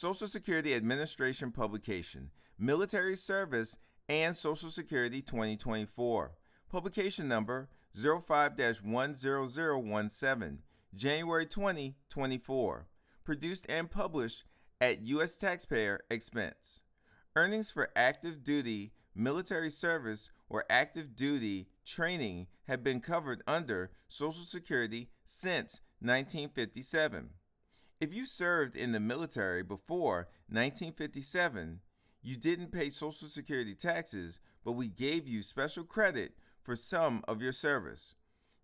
[0.00, 3.76] Social Security Administration publication, Military Service
[4.08, 6.32] and Social Security 2024.
[6.70, 10.58] Publication number 05 10017,
[10.94, 12.86] January 2024.
[13.24, 14.44] Produced and published
[14.80, 15.36] at U.S.
[15.36, 16.80] taxpayer expense.
[17.36, 24.44] Earnings for active duty military service or active duty training have been covered under Social
[24.44, 27.34] Security since 1957.
[28.00, 31.80] If you served in the military before 1957,
[32.22, 36.32] you didn't pay Social Security taxes, but we gave you special credit
[36.62, 38.14] for some of your service.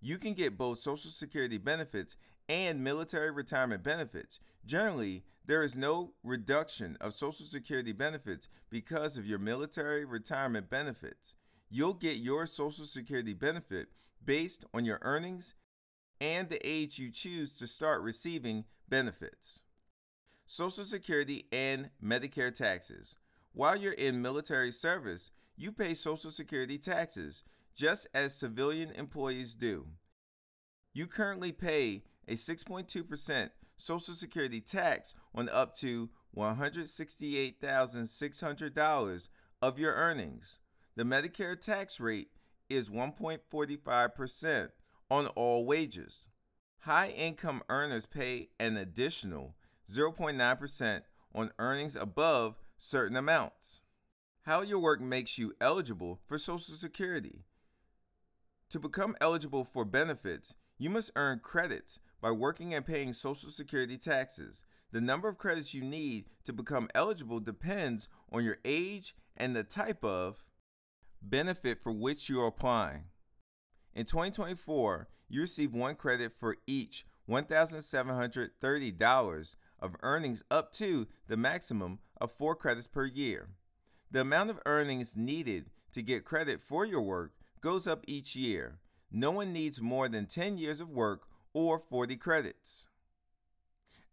[0.01, 2.17] You can get both Social Security benefits
[2.49, 4.41] and military retirement benefits.
[4.65, 11.35] Generally, there is no reduction of Social Security benefits because of your military retirement benefits.
[11.69, 13.89] You'll get your Social Security benefit
[14.25, 15.55] based on your earnings
[16.23, 19.61] and the age you choose to start receiving benefits.
[20.47, 23.17] Social Security and Medicare taxes.
[23.53, 29.89] While you're in military service, you pay Social Security taxes just as civilian employees do.
[30.95, 39.29] You currently pay a 6.2% Social Security tax on up to $168,600
[39.63, 40.59] of your earnings.
[40.97, 42.31] The Medicare tax rate
[42.69, 44.71] is 1.45%
[45.11, 46.29] on all wages.
[46.87, 49.57] High income earners pay an additional
[49.91, 51.03] 0.9%
[51.35, 53.83] on earnings above certain amounts.
[54.43, 57.43] How your work makes you eligible for Social Security.
[58.71, 63.99] To become eligible for benefits, you must earn credits by working and paying Social Security
[63.99, 64.65] taxes.
[64.93, 69.65] The number of credits you need to become eligible depends on your age and the
[69.65, 70.45] type of
[71.21, 73.07] benefit for which you are applying.
[73.97, 82.01] In 2024, you receive one credit for each $1,730 of earnings up to the maximum
[82.21, 83.49] of four credits per year.
[84.11, 88.81] The amount of earnings needed to get credit for your work goes up each year.
[89.11, 91.23] No one needs more than 10 years of work
[91.55, 92.89] or 40 credits.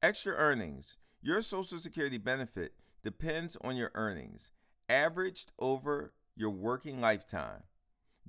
[0.02, 0.96] Extra earnings.
[1.22, 2.72] Your Social Security benefit
[3.04, 4.54] depends on your earnings,
[4.88, 7.64] averaged over your working lifetime.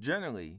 [0.00, 0.58] Generally,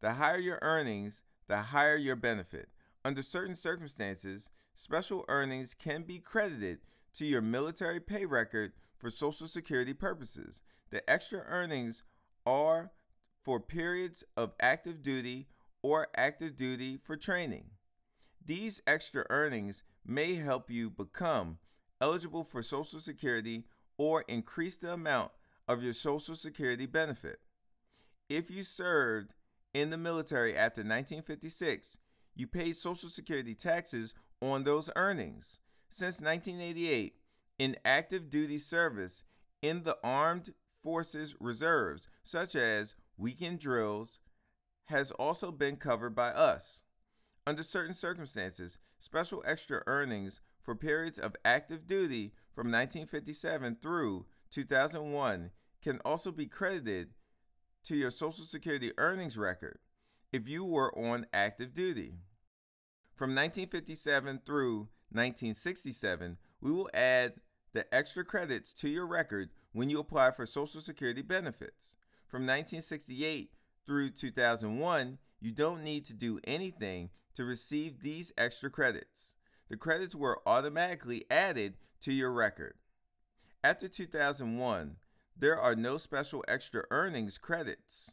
[0.00, 2.68] the higher your earnings, the higher your benefit.
[3.04, 6.78] Under certain circumstances, special earnings can be credited
[7.14, 10.62] to your military pay record for Social Security purposes.
[10.90, 12.02] The extra earnings
[12.46, 12.92] are
[13.42, 15.48] for periods of active duty
[15.82, 17.66] or active duty for training.
[18.44, 21.58] These extra earnings may help you become
[22.00, 23.64] eligible for Social Security
[23.96, 25.32] or increase the amount
[25.68, 27.38] of your Social Security benefit.
[28.28, 29.34] If you served
[29.74, 31.98] in the military after 1956,
[32.36, 35.58] you paid Social Security taxes on those earnings.
[35.88, 37.16] Since 1988,
[37.58, 39.24] inactive duty service
[39.60, 44.20] in the Armed Forces Reserves, such as weekend drills,
[44.86, 46.82] has also been covered by us.
[47.46, 55.50] Under certain circumstances, special extra earnings for periods of active duty from 1957 through 2001
[55.82, 57.10] can also be credited
[57.84, 59.78] to your Social Security earnings record
[60.32, 62.14] if you were on active duty.
[63.14, 67.34] From 1957 through 1967, we will add
[67.72, 71.94] the extra credits to your record when you apply for Social Security benefits.
[72.26, 73.52] From 1968
[73.86, 79.34] through 2001, you don't need to do anything to receive these extra credits.
[79.68, 82.74] The credits were automatically added to your record.
[83.62, 84.96] After 2001,
[85.36, 88.12] there are no special extra earnings credits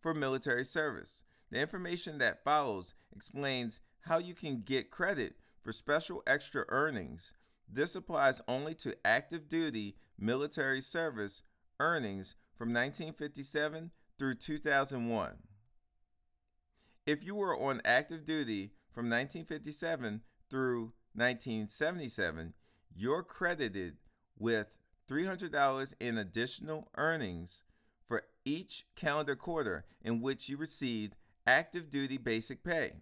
[0.00, 1.22] for military service.
[1.50, 7.34] The information that follows explains how you can get credit for special extra earnings.
[7.68, 11.42] This applies only to active duty military service
[11.78, 15.38] earnings from 1957 through 2001.
[17.06, 22.54] If you were on active duty from 1957 through 1977,
[22.94, 23.96] you're credited
[24.38, 24.76] with
[25.10, 27.64] $300 in additional earnings
[28.06, 31.16] for each calendar quarter in which you received
[31.46, 32.92] active duty basic pay.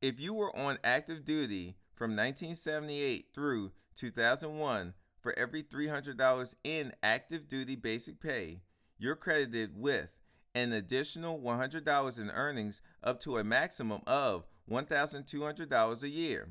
[0.00, 7.46] If you were on active duty from 1978 through 2001, for every $300 in active
[7.46, 8.62] duty basic pay,
[8.98, 10.08] you're credited with
[10.54, 16.48] an additional $100 in earnings up to a maximum of $1,200 a year.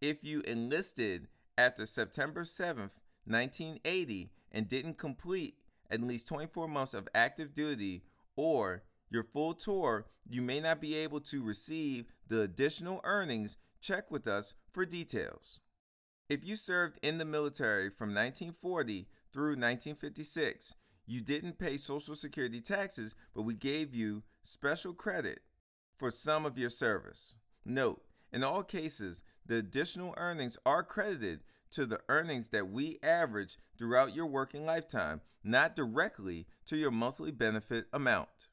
[0.00, 2.90] If you enlisted after September 7th,
[3.26, 5.56] 1980 and didn't complete
[5.90, 8.02] at least 24 months of active duty
[8.36, 13.56] or your full tour, you may not be able to receive the additional earnings.
[13.80, 15.60] Check with us for details.
[16.28, 20.74] If you served in the military from 1940 through 1956,
[21.06, 25.40] you didn't pay Social Security taxes, but we gave you special credit
[25.96, 27.34] for some of your service.
[27.64, 31.40] Note, in all cases, the additional earnings are credited
[31.74, 37.30] to the earnings that we average throughout your working lifetime, not directly to your monthly
[37.30, 38.48] benefit amount.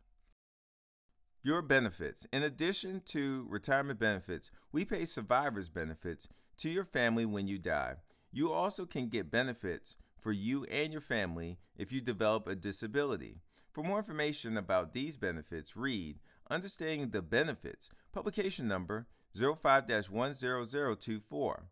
[1.44, 2.28] Your benefits.
[2.32, 6.28] In addition to retirement benefits, we pay survivor's benefits
[6.58, 7.96] to your family when you die.
[8.32, 13.42] You also can get benefits for you and your family if you develop a disability.
[13.72, 16.20] For more information about these benefits, read
[16.50, 21.64] Understanding the Benefits, publication number 05 10024.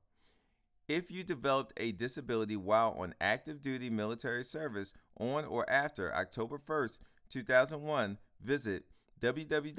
[0.90, 6.58] If you developed a disability while on active duty military service on or after October
[6.58, 6.98] 1st,
[7.30, 8.86] 2001, visit
[9.22, 9.76] www.ssa.gov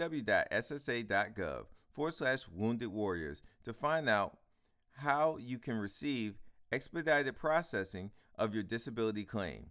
[1.90, 4.38] forward slash wounded warriors to find out
[4.98, 6.38] how you can receive
[6.70, 9.66] expedited processing of your disability claim.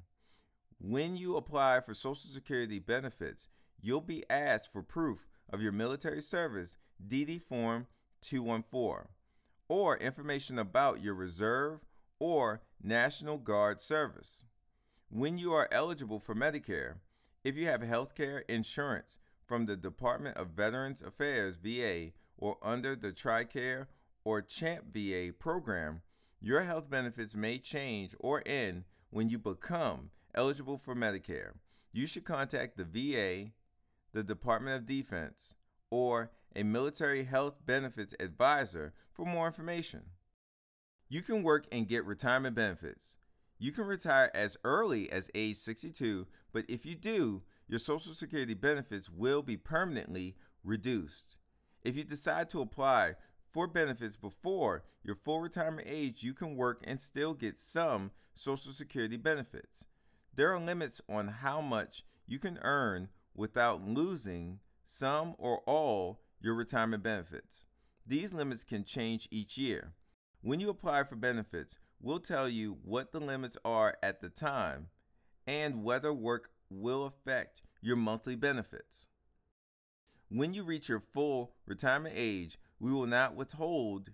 [0.77, 3.47] When you apply for Social Security benefits,
[3.79, 6.75] you'll be asked for proof of your military service,
[7.07, 7.87] DD Form
[8.19, 9.07] 214,
[9.69, 11.79] or information about your reserve
[12.19, 14.43] or National Guard service.
[15.09, 16.95] When you are eligible for Medicare,
[17.43, 22.95] if you have health care insurance from the Department of Veterans Affairs VA or under
[22.95, 23.87] the TRICARE
[24.23, 26.01] or CHAMP VA program,
[26.41, 31.53] your health benefits may change or end when you become eligible for Medicare.
[31.91, 33.51] You should contact the VA,
[34.13, 35.53] the Department of Defense,
[35.89, 40.03] or a military health benefits advisor for more information.
[41.07, 43.17] You can work and get retirement benefits.
[43.57, 48.53] You can retire as early as age 62, but if you do, your Social Security
[48.53, 51.37] benefits will be permanently reduced.
[51.83, 53.15] If you decide to apply
[53.51, 58.71] for benefits before your full retirement age, you can work and still get some Social
[58.71, 59.85] Security benefits.
[60.33, 66.55] There are limits on how much you can earn without losing some or all your
[66.55, 67.65] retirement benefits.
[68.05, 69.93] These limits can change each year.
[70.41, 74.87] When you apply for benefits, we'll tell you what the limits are at the time
[75.45, 79.07] and whether work will affect your monthly benefits.
[80.29, 84.11] When you reach your full retirement age, we will not withhold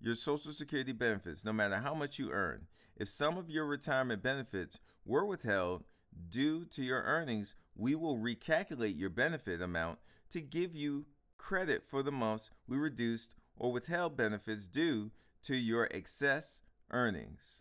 [0.00, 2.66] your Social Security benefits no matter how much you earn.
[2.96, 5.84] If some of your retirement benefits were withheld
[6.28, 9.98] due to your earnings, we will recalculate your benefit amount
[10.30, 11.06] to give you
[11.44, 15.10] credit for the months we reduced or withheld benefits due
[15.42, 17.60] to your excess earnings.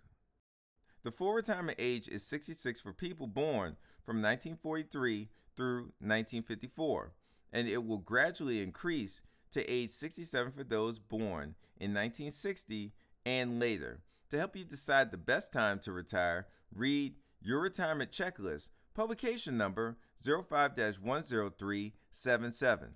[1.03, 3.75] The full retirement age is 66 for people born
[4.05, 5.27] from 1943
[5.57, 7.11] through 1954,
[7.51, 9.21] and it will gradually increase
[9.51, 12.93] to age 67 for those born in 1960
[13.25, 13.99] and later.
[14.29, 19.97] To help you decide the best time to retire, read Your Retirement Checklist, publication number
[20.21, 22.93] 05 10377.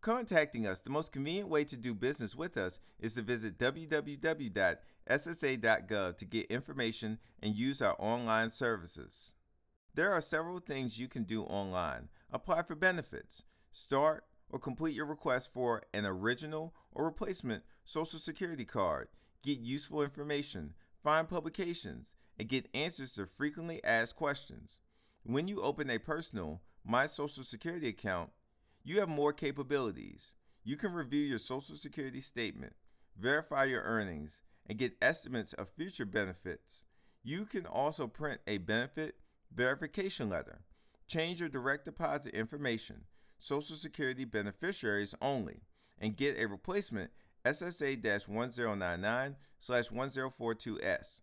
[0.00, 4.56] Contacting us, the most convenient way to do business with us is to visit www.ssa.gov
[6.16, 9.32] to get information and use our online services.
[9.94, 12.10] There are several things you can do online.
[12.30, 13.42] Apply for benefits,
[13.72, 19.08] start or complete your request for an original or replacement Social Security card,
[19.42, 24.80] get useful information, find publications, and get answers to frequently asked questions.
[25.24, 28.30] When you open a personal My Social Security account,
[28.84, 30.32] you have more capabilities.
[30.64, 32.74] You can review your Social Security statement,
[33.18, 36.84] verify your earnings, and get estimates of future benefits.
[37.22, 39.16] You can also print a benefit
[39.54, 40.60] verification letter,
[41.06, 43.04] change your direct deposit information,
[43.38, 45.62] Social Security beneficiaries only,
[45.98, 47.10] and get a replacement
[47.44, 51.20] SSA 1099 1042S.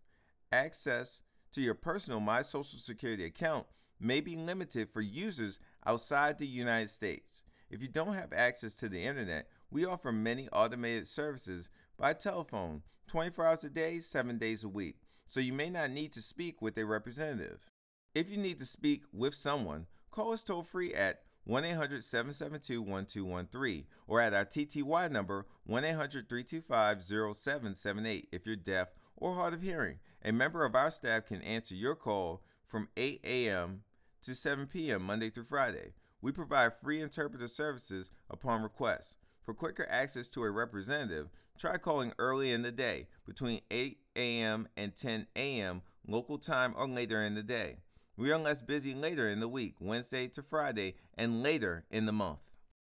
[0.52, 1.22] Access
[1.52, 3.66] to your personal My Social Security account
[4.00, 7.42] may be limited for users outside the United States.
[7.70, 12.82] If you don't have access to the internet, we offer many automated services by telephone
[13.06, 16.60] 24 hours a day, 7 days a week, so you may not need to speak
[16.60, 17.70] with a representative.
[18.14, 22.82] If you need to speak with someone, call us toll free at 1 800 772
[22.82, 29.54] 1213 or at our TTY number 1 800 325 0778 if you're deaf or hard
[29.54, 29.98] of hearing.
[30.24, 33.82] A member of our staff can answer your call from 8 a.m.
[34.26, 35.02] to 7 p.m.
[35.02, 35.92] Monday through Friday.
[36.20, 39.16] We provide free interpreter services upon request.
[39.44, 44.66] For quicker access to a representative, try calling early in the day between 8 a.m.
[44.76, 45.82] and 10 a.m.
[46.08, 47.78] local time or later in the day.
[48.16, 52.12] We are less busy later in the week, Wednesday to Friday, and later in the
[52.12, 52.40] month.